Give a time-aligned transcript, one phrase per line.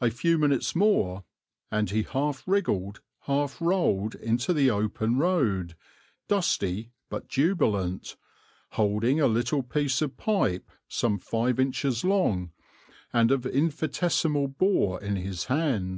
[0.00, 1.22] A few minutes more
[1.70, 5.76] and he half wriggled half rolled into the open road,
[6.26, 8.16] dusty, but jubilant,
[8.70, 12.50] holding a little piece of pipe some five inches long
[13.12, 15.92] and of infinitesimal bore in his hand.